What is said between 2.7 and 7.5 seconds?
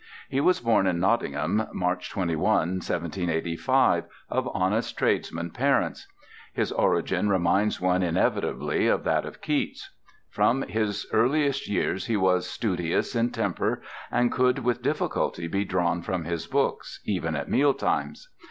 1785, of honest tradesman parents; his origin